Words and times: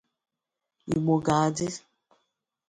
Igbo 0.95 1.13
ga-dị. 1.25 1.67